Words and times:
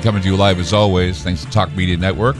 Coming 0.00 0.22
to 0.22 0.28
you 0.28 0.36
live 0.36 0.58
as 0.58 0.72
always, 0.72 1.22
thanks 1.22 1.44
to 1.44 1.50
Talk 1.50 1.70
Media 1.76 1.96
Network. 1.96 2.36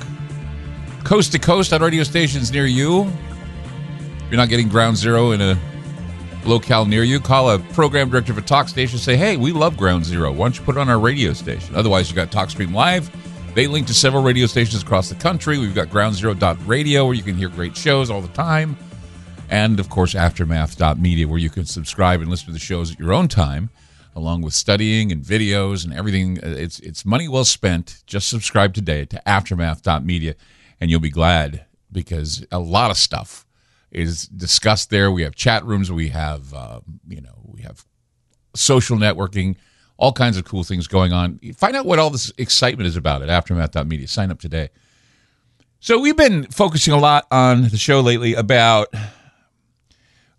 Coast 1.04 1.32
to 1.32 1.38
coast 1.38 1.72
on 1.72 1.82
radio 1.82 2.02
stations 2.04 2.52
near 2.52 2.66
you. 2.66 3.02
If 3.02 4.30
you're 4.30 4.36
not 4.36 4.48
getting 4.48 4.68
ground 4.68 4.96
zero 4.96 5.32
in 5.32 5.40
a 5.40 5.58
locale 6.44 6.86
near 6.86 7.02
you, 7.02 7.20
call 7.20 7.50
a 7.50 7.58
program 7.58 8.10
director 8.10 8.32
of 8.32 8.38
a 8.38 8.42
talk 8.42 8.68
station. 8.68 8.98
Say, 8.98 9.16
hey, 9.16 9.36
we 9.36 9.52
love 9.52 9.76
ground 9.76 10.04
zero. 10.04 10.32
Why 10.32 10.46
don't 10.46 10.58
you 10.58 10.64
put 10.64 10.76
it 10.76 10.80
on 10.80 10.88
our 10.88 10.98
radio 10.98 11.32
station? 11.32 11.74
Otherwise, 11.74 12.08
you 12.08 12.16
got 12.16 12.30
TalkStream 12.30 12.72
Live 12.72 13.10
they 13.54 13.66
link 13.66 13.86
to 13.88 13.94
several 13.94 14.22
radio 14.22 14.46
stations 14.46 14.82
across 14.82 15.08
the 15.08 15.14
country. 15.14 15.58
We've 15.58 15.74
got 15.74 15.88
groundzero.radio 15.88 17.04
where 17.04 17.14
you 17.14 17.22
can 17.22 17.36
hear 17.36 17.48
great 17.48 17.76
shows 17.76 18.10
all 18.10 18.22
the 18.22 18.28
time. 18.28 18.76
And 19.50 19.78
of 19.78 19.90
course, 19.90 20.14
aftermath.media 20.14 21.28
where 21.28 21.38
you 21.38 21.50
can 21.50 21.66
subscribe 21.66 22.20
and 22.22 22.30
listen 22.30 22.46
to 22.46 22.52
the 22.52 22.58
shows 22.58 22.92
at 22.92 22.98
your 22.98 23.12
own 23.12 23.28
time, 23.28 23.68
along 24.14 24.42
with 24.42 24.54
studying 24.54 25.10
and 25.12 25.22
videos 25.22 25.84
and 25.84 25.92
everything. 25.94 26.38
It's, 26.42 26.78
it's 26.80 27.04
money 27.04 27.28
well 27.28 27.44
spent. 27.44 28.02
Just 28.06 28.28
subscribe 28.28 28.74
today 28.74 29.04
to 29.06 29.28
aftermath.media 29.28 30.34
and 30.80 30.90
you'll 30.90 31.00
be 31.00 31.10
glad 31.10 31.66
because 31.90 32.44
a 32.50 32.58
lot 32.58 32.90
of 32.90 32.96
stuff 32.96 33.46
is 33.90 34.26
discussed 34.26 34.90
there. 34.90 35.10
We 35.10 35.22
have 35.22 35.34
chat 35.34 35.64
rooms, 35.64 35.92
we 35.92 36.08
have, 36.08 36.52
uh, 36.54 36.80
you 37.08 37.20
know, 37.20 37.40
we 37.44 37.62
have 37.62 37.84
social 38.54 38.96
networking 38.96 39.56
all 40.02 40.12
kinds 40.12 40.36
of 40.36 40.44
cool 40.44 40.64
things 40.64 40.88
going 40.88 41.12
on. 41.12 41.38
Find 41.54 41.76
out 41.76 41.86
what 41.86 42.00
all 42.00 42.10
this 42.10 42.32
excitement 42.36 42.88
is 42.88 42.96
about 42.96 43.22
at 43.22 43.28
aftermath.media. 43.28 44.08
Sign 44.08 44.32
up 44.32 44.40
today. 44.40 44.70
So 45.78 46.00
we've 46.00 46.16
been 46.16 46.44
focusing 46.44 46.92
a 46.92 46.98
lot 46.98 47.26
on 47.30 47.68
the 47.68 47.76
show 47.76 48.00
lately 48.00 48.34
about 48.34 48.88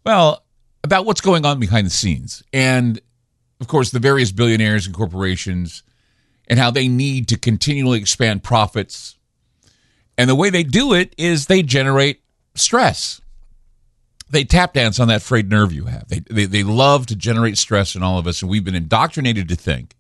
well, 0.06 0.44
about 0.84 1.06
what's 1.06 1.22
going 1.22 1.46
on 1.46 1.62
behind 1.62 1.88
the 1.88 1.92
scenes. 1.92 2.44
And 2.52 3.00
of 3.60 3.68
course, 3.68 3.92
the 3.92 4.00
various 4.00 4.32
billionaires 4.32 4.86
and 4.86 4.96
corporations 4.96 5.84
and 6.48 6.60
how 6.60 6.72
they 6.72 6.88
need 6.88 7.28
to 7.30 7.38
continually 7.38 8.00
expand 8.00 8.44
profits. 8.44 9.18
And 10.18 10.30
the 10.30 10.36
way 10.36 10.50
they 10.50 10.64
do 10.64 10.94
it 10.94 11.14
is 11.18 11.46
they 11.46 11.64
generate 11.64 12.22
stress 12.56 13.22
they 14.34 14.44
tap 14.44 14.74
dance 14.74 15.00
on 15.00 15.08
that 15.08 15.22
frayed 15.22 15.50
nerve 15.50 15.72
you 15.72 15.86
have. 15.86 16.08
They, 16.08 16.20
they, 16.20 16.46
they 16.46 16.64
love 16.64 17.06
to 17.08 17.16
generate 17.16 17.58
stress 17.58 17.96
in 17.96 18.04
all 18.04 18.18
of 18.18 18.28
us, 18.28 18.42
and 18.42 18.50
we've 18.50 18.64
been 18.64 18.76
indoctrinated 18.76 19.48
to 19.50 19.56
think 19.56 19.96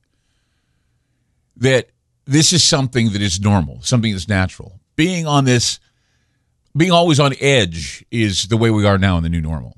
that 1.55 1.89
this 2.25 2.51
is 2.51 2.63
something 2.63 3.11
that 3.11 3.21
is 3.21 3.39
normal, 3.39 3.81
something 3.81 4.11
that's 4.11 4.27
natural. 4.27 4.79
Being 4.95 5.27
on 5.27 5.45
this, 5.45 5.79
being 6.75 6.91
always 6.91 7.19
on 7.19 7.33
edge 7.39 8.03
is 8.09 8.47
the 8.47 8.57
way 8.57 8.71
we 8.71 8.85
are 8.85 8.97
now 8.97 9.17
in 9.17 9.23
the 9.23 9.29
new 9.29 9.41
normal. 9.41 9.77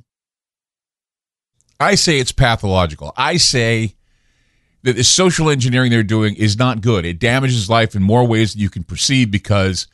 I 1.79 1.95
say 1.95 2.19
it's 2.19 2.31
pathological. 2.31 3.13
I 3.17 3.37
say 3.37 3.95
that 4.83 4.95
the 4.95 5.03
social 5.03 5.49
engineering 5.49 5.91
they're 5.91 6.03
doing 6.03 6.35
is 6.35 6.57
not 6.57 6.81
good. 6.81 7.05
It 7.05 7.19
damages 7.19 7.69
life 7.69 7.95
in 7.95 8.03
more 8.03 8.25
ways 8.25 8.53
than 8.53 8.61
you 8.61 8.69
can 8.69 8.83
perceive 8.83 9.31
because 9.31 9.87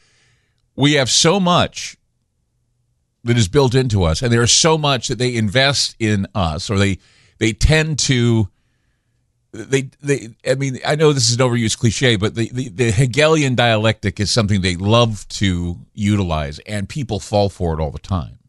we 0.76 0.94
have 0.94 1.10
so 1.10 1.40
much 1.40 1.98
that 3.24 3.38
is 3.38 3.48
built 3.48 3.76
into 3.76 4.04
us, 4.04 4.22
and 4.22 4.32
there's 4.34 4.52
so 4.52 4.78
much 4.78 5.08
that 5.08 5.18
they 5.18 5.36
invest 5.36 5.96
in 6.00 6.28
us, 6.34 6.70
or 6.70 6.78
they 6.78 6.98
they 7.38 7.54
tend 7.54 8.00
to. 8.00 8.50
They, 9.54 9.90
they, 10.02 10.30
I 10.48 10.56
mean, 10.56 10.80
I 10.86 10.96
know 10.96 11.12
this 11.12 11.30
is 11.30 11.36
an 11.36 11.42
overused 11.42 11.78
cliche, 11.78 12.16
but 12.16 12.36
the, 12.36 12.50
the, 12.54 12.70
the 12.70 12.92
Hegelian 12.92 13.54
dialectic 13.54 14.18
is 14.22 14.32
something 14.32 14.62
they 14.62 14.78
love 14.78 15.28
to 15.28 15.78
utilize, 15.94 16.60
and 16.60 16.88
people 16.88 17.20
fall 17.20 17.50
for 17.50 17.78
it 17.78 17.84
all 17.84 17.92
the 17.92 18.00
time. 18.00 18.40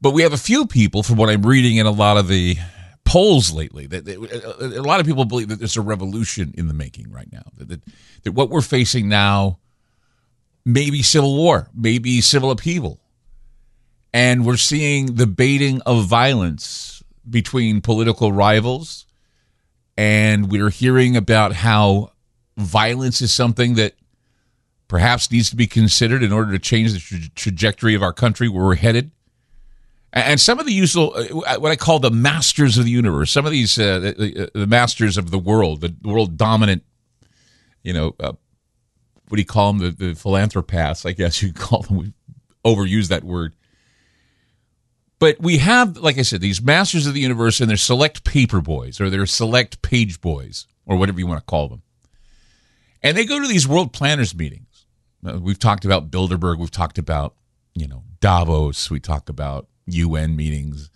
But 0.00 0.12
we 0.12 0.22
have 0.22 0.32
a 0.32 0.38
few 0.38 0.66
people, 0.66 1.02
from 1.02 1.16
what 1.16 1.28
I'm 1.28 1.44
reading 1.44 1.76
in 1.76 1.86
a 1.86 1.90
lot 1.90 2.16
of 2.16 2.28
the 2.28 2.56
polls 3.04 3.52
lately, 3.52 3.86
that, 3.86 4.04
that 4.04 4.18
uh, 4.18 4.80
a 4.80 4.82
lot 4.82 5.00
of 5.00 5.06
people 5.06 5.24
believe 5.24 5.48
that 5.48 5.58
there's 5.58 5.76
a 5.76 5.80
revolution 5.80 6.54
in 6.56 6.68
the 6.68 6.74
making 6.74 7.10
right 7.10 7.30
now. 7.32 7.42
That, 7.56 7.68
that, 7.68 7.80
that 8.22 8.32
what 8.32 8.50
we're 8.50 8.60
facing 8.60 9.08
now, 9.08 9.58
maybe 10.64 11.02
civil 11.02 11.36
war, 11.36 11.68
maybe 11.74 12.20
civil 12.20 12.50
upheaval, 12.50 13.00
and 14.12 14.46
we're 14.46 14.56
seeing 14.56 15.16
the 15.16 15.26
baiting 15.26 15.80
of 15.82 16.06
violence 16.06 17.02
between 17.28 17.80
political 17.80 18.32
rivals. 18.32 19.04
And 19.96 20.50
we're 20.50 20.70
hearing 20.70 21.16
about 21.16 21.52
how 21.52 22.12
violence 22.56 23.20
is 23.20 23.34
something 23.34 23.74
that 23.74 23.94
perhaps 24.86 25.30
needs 25.30 25.50
to 25.50 25.56
be 25.56 25.66
considered 25.66 26.22
in 26.22 26.32
order 26.32 26.52
to 26.52 26.58
change 26.60 26.92
the 26.92 27.00
tra- 27.00 27.30
trajectory 27.34 27.94
of 27.94 28.02
our 28.02 28.12
country 28.12 28.48
where 28.48 28.64
we're 28.64 28.76
headed. 28.76 29.10
And 30.12 30.40
some 30.40 30.58
of 30.58 30.64
the 30.64 30.72
usual, 30.72 31.14
uh, 31.14 31.58
what 31.58 31.70
I 31.70 31.76
call 31.76 31.98
the 31.98 32.10
masters 32.10 32.78
of 32.78 32.84
the 32.84 32.90
universe, 32.90 33.30
some 33.30 33.44
of 33.44 33.52
these, 33.52 33.78
uh, 33.78 34.00
the, 34.00 34.50
the, 34.54 34.66
masters 34.66 35.18
of 35.18 35.30
the 35.30 35.38
world, 35.38 35.82
the 35.82 35.94
world 36.02 36.38
dominant, 36.38 36.82
you 37.82 37.92
know, 37.92 38.14
uh, 38.18 38.32
what 39.28 39.36
do 39.36 39.40
you 39.40 39.44
call 39.44 39.72
them? 39.72 39.82
The, 39.82 40.06
the 40.06 40.14
philanthropists, 40.14 41.04
I 41.04 41.12
guess 41.12 41.42
you 41.42 41.52
call 41.52 41.82
them. 41.82 41.98
We 41.98 42.12
overuse 42.64 43.08
that 43.08 43.22
word. 43.22 43.54
But 45.18 45.40
we 45.40 45.58
have, 45.58 45.96
like 45.96 46.16
I 46.16 46.22
said, 46.22 46.40
these 46.40 46.62
masters 46.62 47.06
of 47.06 47.14
the 47.14 47.20
universe 47.20 47.60
and 47.60 47.68
their 47.68 47.76
select 47.76 48.24
paper 48.24 48.60
boys 48.60 49.00
or 49.00 49.10
their 49.10 49.26
select 49.26 49.82
page 49.82 50.20
boys 50.20 50.66
or 50.86 50.96
whatever 50.96 51.18
you 51.18 51.26
want 51.26 51.40
to 51.40 51.44
call 51.44 51.68
them. 51.68 51.82
And 53.02 53.16
they 53.16 53.24
go 53.24 53.40
to 53.40 53.48
these 53.48 53.66
world 53.66 53.92
planners 53.92 54.34
meetings. 54.34 54.86
Uh, 55.26 55.38
we've 55.38 55.58
talked 55.58 55.84
about 55.84 56.10
Bilderberg. 56.10 56.58
We've 56.58 56.70
talked 56.70 56.98
about, 56.98 57.34
you 57.74 57.88
know, 57.88 58.04
Davos. 58.20 58.90
We 58.90 59.00
talk 59.00 59.28
about 59.28 59.66
UN 59.92 60.36
meetings. 60.36 60.90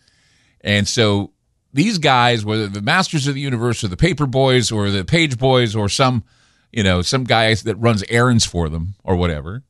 And 0.61 0.87
so 0.87 1.33
these 1.73 1.99
guys, 1.99 2.45
whether 2.45 2.69
the 2.69 2.83
masters 2.83 3.27
of 3.27 3.35
the 3.35 3.41
universe 3.41 3.83
or 3.83 3.89
the 3.89 3.97
paper 3.97 4.27
boys 4.27 4.71
or 4.71 4.91
the 4.91 5.05
page 5.05 5.39
boys 5.39 5.75
or 5.75 5.89
some, 5.89 6.25
you 6.71 6.83
know, 6.83 7.03
some 7.03 7.25
guys 7.25 7.63
that 7.65 7.77
runs 7.77 8.05
errands 8.09 8.45
for 8.45 8.69
them 8.69 8.95
or 9.03 9.17
whatever, 9.17 9.63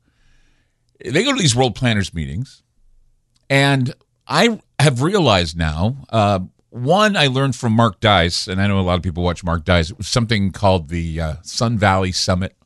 they 1.04 1.24
go 1.24 1.32
to 1.32 1.38
these 1.40 1.56
world 1.56 1.74
planners 1.74 2.12
meetings. 2.12 2.62
And 3.48 3.94
I 4.26 4.60
have 4.78 5.02
realized 5.02 5.56
now. 5.56 6.04
Uh, 6.08 6.40
one, 6.70 7.16
I 7.16 7.26
learned 7.26 7.54
from 7.54 7.74
Mark 7.74 8.00
Dice, 8.00 8.48
and 8.48 8.60
I 8.60 8.66
know 8.66 8.78
a 8.78 8.82
lot 8.82 8.94
of 8.94 9.02
people 9.02 9.22
watch 9.22 9.44
Mark 9.44 9.64
Dice. 9.64 9.90
It 9.90 9.98
was 9.98 10.08
something 10.08 10.52
called 10.52 10.88
the 10.88 11.20
uh, 11.20 11.34
Sun 11.42 11.76
Valley 11.76 12.12
Summit. 12.12 12.56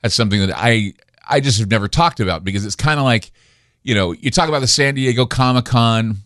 That's 0.00 0.14
something 0.14 0.40
that 0.40 0.52
I 0.54 0.92
I 1.28 1.40
just 1.40 1.58
have 1.58 1.70
never 1.70 1.88
talked 1.88 2.20
about 2.20 2.44
because 2.44 2.64
it's 2.64 2.76
kind 2.76 3.00
of 3.00 3.04
like, 3.04 3.32
you 3.86 3.94
know, 3.94 4.10
you 4.10 4.32
talk 4.32 4.48
about 4.48 4.58
the 4.58 4.66
San 4.66 4.96
Diego 4.96 5.26
Comic 5.26 5.66
Con 5.66 6.16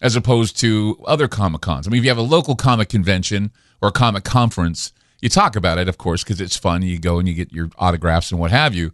as 0.00 0.16
opposed 0.16 0.58
to 0.60 0.96
other 1.04 1.28
Comic 1.28 1.60
Cons. 1.60 1.86
I 1.86 1.90
mean, 1.90 1.98
if 1.98 2.04
you 2.04 2.10
have 2.10 2.16
a 2.16 2.22
local 2.22 2.56
comic 2.56 2.88
convention 2.88 3.52
or 3.82 3.90
a 3.90 3.92
comic 3.92 4.24
conference, 4.24 4.94
you 5.20 5.28
talk 5.28 5.56
about 5.56 5.76
it, 5.76 5.90
of 5.90 5.98
course, 5.98 6.24
because 6.24 6.40
it's 6.40 6.56
fun. 6.56 6.80
You 6.80 6.98
go 6.98 7.18
and 7.18 7.28
you 7.28 7.34
get 7.34 7.52
your 7.52 7.68
autographs 7.76 8.30
and 8.30 8.40
what 8.40 8.50
have 8.50 8.74
you. 8.74 8.92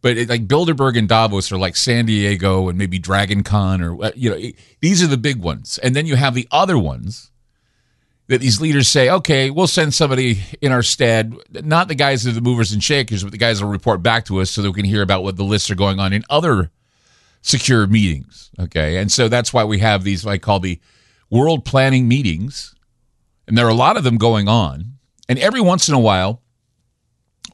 But 0.00 0.18
it, 0.18 0.28
like 0.28 0.48
Bilderberg 0.48 0.98
and 0.98 1.08
Davos 1.08 1.52
are 1.52 1.58
like 1.58 1.76
San 1.76 2.06
Diego 2.06 2.68
and 2.68 2.76
maybe 2.76 2.98
Dragon 2.98 3.44
Con 3.44 3.82
or 3.82 4.06
uh, 4.06 4.10
you 4.16 4.28
know 4.28 4.36
it, 4.36 4.56
these 4.80 5.00
are 5.00 5.06
the 5.06 5.16
big 5.16 5.36
ones, 5.36 5.78
and 5.78 5.94
then 5.94 6.06
you 6.06 6.16
have 6.16 6.34
the 6.34 6.48
other 6.50 6.76
ones 6.76 7.30
that 8.26 8.40
these 8.40 8.60
leaders 8.60 8.88
say, 8.88 9.08
okay, 9.08 9.48
we'll 9.50 9.68
send 9.68 9.94
somebody 9.94 10.42
in 10.60 10.72
our 10.72 10.82
stead, 10.82 11.36
not 11.50 11.86
the 11.86 11.94
guys 11.94 12.24
that 12.24 12.30
are 12.30 12.34
the 12.34 12.40
movers 12.40 12.72
and 12.72 12.82
shakers, 12.82 13.22
but 13.22 13.30
the 13.30 13.38
guys 13.38 13.62
will 13.62 13.70
report 13.70 14.02
back 14.02 14.24
to 14.24 14.40
us 14.40 14.50
so 14.50 14.60
that 14.62 14.70
we 14.70 14.74
can 14.74 14.84
hear 14.84 15.02
about 15.02 15.22
what 15.22 15.36
the 15.36 15.44
lists 15.44 15.70
are 15.70 15.76
going 15.76 16.00
on 16.00 16.12
in 16.12 16.24
other 16.28 16.72
secure 17.42 17.86
meetings. 17.86 18.50
Okay. 18.58 18.96
And 18.96 19.12
so 19.12 19.28
that's 19.28 19.52
why 19.52 19.64
we 19.64 19.78
have 19.78 20.04
these, 20.04 20.26
I 20.26 20.38
call 20.38 20.60
the 20.60 20.80
world 21.30 21.64
planning 21.64 22.08
meetings. 22.08 22.74
And 23.46 23.58
there 23.58 23.66
are 23.66 23.70
a 23.70 23.74
lot 23.74 23.96
of 23.96 24.04
them 24.04 24.16
going 24.16 24.48
on. 24.48 24.94
And 25.28 25.38
every 25.38 25.60
once 25.60 25.88
in 25.88 25.94
a 25.94 26.00
while, 26.00 26.42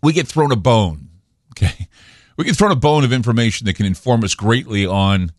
we 0.02 0.12
get 0.12 0.28
thrown 0.28 0.52
a 0.52 0.56
bone. 0.56 1.04
Okay. 1.58 1.88
We 2.36 2.44
get 2.44 2.54
thrown 2.54 2.70
a 2.70 2.76
bone 2.76 3.02
of 3.02 3.12
information 3.12 3.64
that 3.66 3.74
can 3.74 3.84
inform 3.84 4.22
us 4.22 4.36
greatly 4.36 4.86
on 4.86 5.32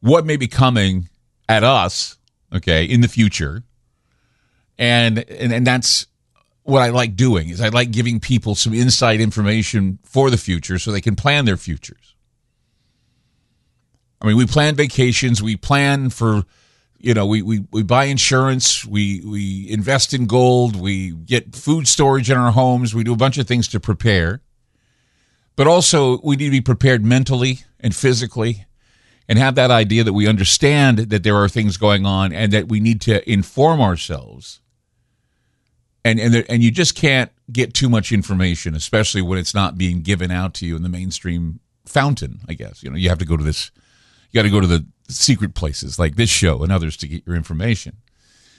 what 0.00 0.24
may 0.24 0.38
be 0.38 0.48
coming 0.48 1.10
at 1.50 1.62
us, 1.62 2.16
okay, 2.50 2.82
in 2.82 3.02
the 3.02 3.08
future 3.08 3.62
and 4.78 5.18
and, 5.30 5.52
and 5.52 5.66
that's 5.66 6.06
what 6.62 6.82
I 6.82 6.90
like 6.90 7.16
doing 7.16 7.48
is 7.48 7.60
I 7.60 7.68
like 7.68 7.90
giving 7.90 8.20
people 8.20 8.54
some 8.54 8.74
inside 8.74 9.20
information 9.20 9.98
for 10.04 10.30
the 10.30 10.36
future 10.36 10.78
so 10.78 10.92
they 10.92 11.00
can 11.00 11.16
plan 11.16 11.46
their 11.46 11.56
futures. 11.56 12.14
I 14.20 14.26
mean, 14.26 14.36
we 14.36 14.46
plan 14.46 14.74
vacations, 14.74 15.42
we 15.42 15.56
plan 15.56 16.10
for 16.10 16.44
you 17.00 17.14
know, 17.14 17.26
we, 17.26 17.42
we, 17.42 17.64
we 17.70 17.84
buy 17.84 18.06
insurance, 18.06 18.84
we, 18.84 19.22
we 19.24 19.70
invest 19.70 20.12
in 20.12 20.26
gold, 20.26 20.74
we 20.74 21.12
get 21.12 21.54
food 21.54 21.86
storage 21.86 22.28
in 22.28 22.36
our 22.36 22.50
homes, 22.50 22.92
we 22.92 23.04
do 23.04 23.12
a 23.12 23.16
bunch 23.16 23.38
of 23.38 23.46
things 23.46 23.68
to 23.68 23.78
prepare. 23.78 24.40
But 25.54 25.68
also, 25.68 26.20
we 26.24 26.34
need 26.34 26.46
to 26.46 26.50
be 26.50 26.60
prepared 26.60 27.04
mentally 27.04 27.60
and 27.78 27.94
physically 27.94 28.66
and 29.28 29.38
have 29.38 29.54
that 29.54 29.70
idea 29.70 30.02
that 30.02 30.12
we 30.12 30.26
understand 30.26 30.98
that 30.98 31.22
there 31.22 31.36
are 31.36 31.48
things 31.48 31.76
going 31.76 32.04
on 32.04 32.32
and 32.32 32.52
that 32.52 32.68
we 32.68 32.80
need 32.80 33.00
to 33.02 33.30
inform 33.30 33.80
ourselves 33.80 34.60
and 36.04 36.20
and 36.20 36.34
there, 36.34 36.44
and 36.48 36.62
you 36.62 36.70
just 36.70 36.94
can't 36.94 37.30
get 37.50 37.74
too 37.74 37.88
much 37.88 38.12
information, 38.12 38.74
especially 38.74 39.22
when 39.22 39.38
it's 39.38 39.54
not 39.54 39.76
being 39.76 40.02
given 40.02 40.30
out 40.30 40.54
to 40.54 40.66
you 40.66 40.76
in 40.76 40.82
the 40.82 40.88
mainstream 40.88 41.60
fountain. 41.84 42.40
I 42.48 42.54
guess 42.54 42.82
you 42.82 42.90
know 42.90 42.96
you 42.96 43.08
have 43.08 43.18
to 43.18 43.24
go 43.24 43.36
to 43.36 43.44
this. 43.44 43.70
You 44.30 44.38
got 44.38 44.42
to 44.42 44.50
go 44.50 44.60
to 44.60 44.66
the 44.66 44.86
secret 45.08 45.54
places 45.54 45.98
like 45.98 46.16
this 46.16 46.30
show 46.30 46.62
and 46.62 46.70
others 46.70 46.96
to 46.98 47.08
get 47.08 47.26
your 47.26 47.36
information. 47.36 47.96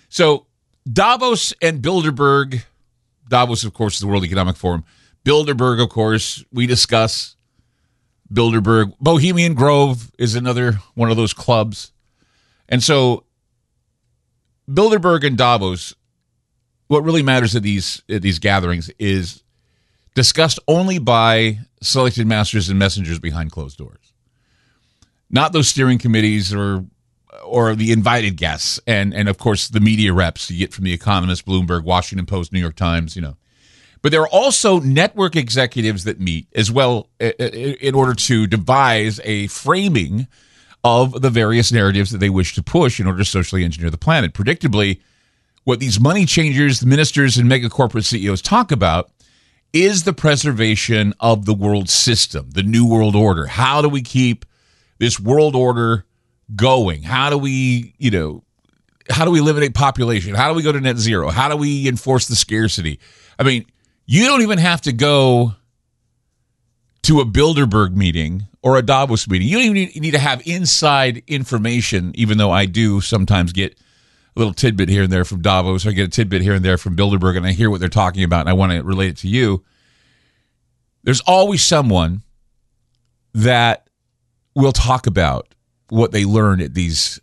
So 0.10 0.48
Davos 0.92 1.54
and 1.62 1.82
Bilderberg. 1.82 2.64
Davos, 3.28 3.64
of 3.64 3.74
course, 3.74 3.96
is 3.96 4.00
the 4.00 4.08
World 4.08 4.26
Economic 4.26 4.56
Forum. 4.56 4.84
Bilderberg, 5.24 5.82
of 5.84 5.90
course, 5.90 6.44
we 6.52 6.66
discuss 6.66 7.36
Bilderberg. 8.34 8.94
Bohemian 9.00 9.54
Grove 9.54 10.12
is 10.18 10.34
another 10.34 10.74
one 10.96 11.12
of 11.12 11.18
those 11.18 11.34
clubs. 11.34 11.92
And 12.68 12.82
so 12.82 13.26
Bilderberg 14.68 15.24
and 15.24 15.38
Davos 15.38 15.94
what 16.90 17.04
really 17.04 17.24
matters 17.24 17.56
at 17.56 17.64
these 17.64 18.02
at 18.10 18.22
these 18.22 18.40
gatherings 18.40 18.92
is 19.00 19.44
discussed 20.16 20.60
only 20.68 21.00
by 21.00 21.60
selected 21.82 22.28
masters 22.28 22.68
and 22.68 22.78
messengers 22.78 23.20
behind 23.20 23.52
closed 23.52 23.78
doors. 23.78 23.99
Not 25.30 25.54
those 25.54 25.68
steering 25.68 26.00
committees 26.00 26.54
or 26.54 26.86
or 27.44 27.76
the 27.76 27.92
invited 27.92 28.36
guests 28.36 28.80
and 28.86 29.14
and 29.14 29.30
of 29.30 29.38
course 29.38 29.70
the 29.70 29.80
media 29.80 30.14
reps 30.14 30.50
you 30.52 30.58
get 30.60 30.74
from 30.74 30.84
the 30.84 30.94
Economist, 30.94 31.46
Bloomberg, 31.46 31.84
Washington 31.84 32.26
Post, 32.26 32.52
New 32.52 32.60
York 32.60 32.76
Times, 32.76 33.16
you 33.16 33.22
know. 33.22 33.38
But 34.02 34.12
there 34.12 34.22
are 34.22 34.30
also 34.30 34.80
network 34.80 35.36
executives 35.36 36.06
that 36.06 36.20
meet 36.20 36.48
as 36.56 36.72
well 36.72 37.10
in 37.20 37.96
order 37.96 38.14
to 38.14 38.48
devise 38.48 39.20
a 39.24 39.48
framing 39.48 40.28
of 40.84 41.22
the 41.22 41.30
various 41.30 41.72
narratives 41.72 42.12
that 42.12 42.20
they 42.20 42.30
wish 42.30 42.56
to 42.56 42.64
push 42.64 43.00
in 43.00 43.08
order 43.08 43.20
to 43.20 43.26
socially 43.26 43.66
engineer 43.66 43.90
the 43.90 43.98
planet. 43.98 44.34
Predictably, 44.34 45.02
what 45.66 45.80
these 45.80 46.00
money 46.00 46.26
changers, 46.26 46.86
ministers, 46.86 47.38
and 47.38 47.50
mega 47.50 47.70
corporate 47.70 48.06
CEOs 48.06 48.42
talk 48.42 48.72
about 48.72 49.12
is 49.74 50.04
the 50.04 50.14
preservation 50.14 51.14
of 51.20 51.46
the 51.46 51.54
world 51.54 51.90
system, 51.90 52.50
the 52.52 52.64
new 52.64 52.88
world 52.88 53.16
order. 53.16 53.46
How 53.48 53.82
do 53.82 53.90
we 53.90 54.02
keep 54.02 54.46
this 55.00 55.20
world 55.20 55.56
order 55.56 56.06
going? 56.56 57.04
How 57.04 57.30
do 57.30 57.38
we, 57.38 57.96
you 57.98 58.12
know, 58.12 58.44
how 59.10 59.26
do 59.26 59.32
we 59.32 59.40
eliminate 59.40 59.74
population? 59.74 60.36
How 60.36 60.50
do 60.50 60.56
we 60.56 60.62
go 60.62 60.72
to 60.72 60.80
net 60.80 60.98
zero? 60.98 61.30
How 61.30 61.50
do 61.50 61.56
we 61.56 61.88
enforce 61.88 62.28
the 62.28 62.36
scarcity? 62.36 63.00
I 63.40 63.44
mean, 63.44 63.66
you 64.06 64.26
don't 64.26 64.42
even 64.42 64.60
have 64.60 64.82
to 64.82 64.94
go 64.94 65.54
to 67.04 67.20
a 67.22 67.26
Bilderberg 67.26 67.96
meeting 67.96 68.48
or 68.62 68.78
a 68.78 68.82
Davos 68.82 69.28
meeting. 69.28 69.48
You 69.48 69.58
don't 69.58 69.66
even 69.66 69.76
need, 69.76 70.02
need 70.02 70.12
to 70.12 70.20
have 70.20 70.46
inside 70.46 71.24
information, 71.28 72.12
even 72.16 72.38
though 72.38 72.52
I 72.52 72.66
do 72.66 73.02
sometimes 73.02 73.54
get 73.54 73.74
a 73.74 74.40
little 74.40 74.54
tidbit 74.54 74.90
here 74.90 75.04
and 75.04 75.12
there 75.12 75.26
from 75.26 75.42
Davos. 75.42 75.88
I 75.88 75.92
get 75.92 76.08
a 76.08 76.12
tidbit 76.12 76.42
here 76.42 76.54
and 76.54 76.64
there 76.64 76.78
from 76.78 76.96
Bilderberg, 76.96 77.38
and 77.38 77.46
I 77.46 77.52
hear 77.52 77.70
what 77.70 77.80
they're 77.80 77.90
talking 77.90 78.24
about, 78.24 78.42
and 78.42 78.50
I 78.50 78.54
want 78.54 78.74
to 78.74 78.84
relate 78.84 79.10
it 79.10 79.18
to 79.18 79.28
you. 79.28 79.64
There's 81.04 81.22
always 81.22 81.64
someone 81.64 82.24
that 83.34 83.89
will 84.60 84.72
talk 84.72 85.08
about 85.08 85.54
what 85.90 86.12
they 86.12 86.26
learn 86.26 86.62
at 86.62 86.74
these 86.74 87.20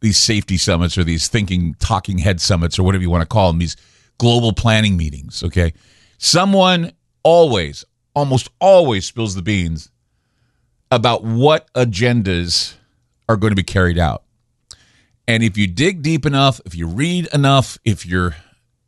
these 0.00 0.18
safety 0.18 0.58
summits 0.58 0.98
or 0.98 1.04
these 1.04 1.28
thinking 1.28 1.74
talking 1.78 2.18
head 2.18 2.40
summits 2.40 2.78
or 2.78 2.82
whatever 2.82 3.02
you 3.02 3.10
want 3.10 3.22
to 3.22 3.26
call 3.26 3.50
them 3.50 3.58
these 3.58 3.76
global 4.18 4.52
planning 4.52 4.96
meetings 4.96 5.42
okay 5.42 5.72
someone 6.18 6.92
always 7.22 7.84
almost 8.14 8.48
always 8.60 9.06
spills 9.06 9.34
the 9.34 9.42
beans 9.42 9.90
about 10.90 11.24
what 11.24 11.72
agendas 11.72 12.74
are 13.28 13.36
going 13.36 13.50
to 13.50 13.56
be 13.56 13.62
carried 13.62 13.98
out 13.98 14.24
and 15.26 15.42
if 15.42 15.56
you 15.56 15.66
dig 15.66 16.02
deep 16.02 16.26
enough, 16.26 16.60
if 16.66 16.74
you 16.74 16.86
read 16.86 17.28
enough, 17.32 17.78
if 17.84 18.04
you're 18.04 18.36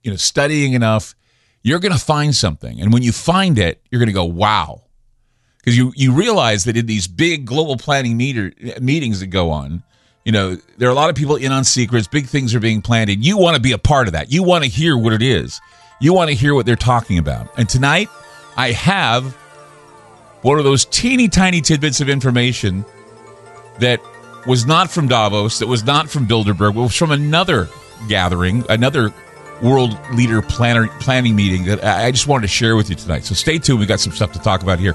you 0.03 0.11
know 0.11 0.17
studying 0.17 0.75
enough, 0.75 1.15
you're 1.63 1.79
going 1.79 1.93
to 1.93 1.99
find 1.99 2.35
something. 2.35 2.81
And 2.81 2.93
when 2.93 3.03
you 3.03 3.13
find 3.13 3.59
it, 3.59 3.83
you're 3.91 3.99
going 3.99 4.09
to 4.09 4.13
go, 4.13 4.25
"Wow." 4.25 4.85
Because 5.67 5.77
you 5.77 5.93
you 5.97 6.13
realize 6.13 6.63
that 6.67 6.77
in 6.77 6.87
these 6.87 7.09
big 7.09 7.45
global 7.45 7.77
planning 7.77 8.17
meter, 8.17 8.53
meetings 8.81 9.19
that 9.19 9.27
go 9.27 9.51
on, 9.51 9.83
you 10.25 10.31
know, 10.31 10.59
there 10.79 10.89
are 10.89 10.93
a 10.93 10.95
lot 10.95 11.11
of 11.11 11.17
people 11.17 11.35
in 11.35 11.51
on 11.51 11.65
secrets, 11.65 12.07
big 12.07 12.27
things 12.27 12.55
are 12.55 12.61
being 12.61 12.83
planned, 12.83 13.11
and 13.11 13.25
you 13.25 13.37
want 13.37 13.57
to 13.57 13.61
be 13.61 13.73
a 13.73 13.79
part 13.79 14.07
of 14.07 14.13
that. 14.13 14.31
You 14.31 14.45
want 14.45 14.63
to 14.63 14.71
hear 14.71 14.97
what 14.97 15.13
it 15.13 15.23
is. 15.23 15.61
You 16.01 16.13
want 16.13 16.31
to 16.31 16.37
hear 16.37 16.55
what 16.55 16.67
they're 16.67 16.77
talking 16.77 17.19
about. 17.19 17.59
And 17.59 17.69
tonight, 17.69 18.09
I 18.57 18.71
have 18.71 19.35
one 20.43 20.59
of 20.59 20.65
those 20.65 20.85
teeny 20.85 21.27
tiny 21.27 21.61
tidbits 21.61 22.01
of 22.01 22.09
information 22.09 22.85
that 23.81 24.01
was 24.47 24.67
not 24.67 24.89
from 24.89 25.09
Davos, 25.09 25.59
that 25.59 25.67
was 25.67 25.83
not 25.83 26.09
from 26.09 26.29
Bilderberg, 26.29 26.77
it 26.77 26.79
was 26.79 26.95
from 26.95 27.11
another 27.11 27.69
gathering, 28.09 28.65
another 28.69 29.13
world 29.61 29.99
leader 30.13 30.43
planner, 30.43 30.87
planning 31.01 31.35
meeting 31.35 31.65
that 31.65 31.83
I 31.83 32.13
just 32.13 32.29
wanted 32.29 32.43
to 32.43 32.49
share 32.49 32.77
with 32.77 32.89
you 32.89 32.95
tonight. 32.95 33.25
So 33.25 33.35
stay 33.35 33.59
tuned. 33.59 33.81
We 33.81 33.87
got 33.87 33.99
some 33.99 34.13
stuff 34.13 34.31
to 34.33 34.39
talk 34.39 34.63
about 34.63 34.79
here. 34.79 34.95